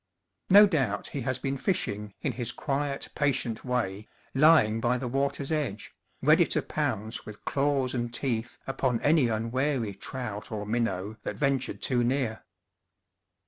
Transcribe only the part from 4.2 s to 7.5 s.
lying by the water's edge, ready to pounce with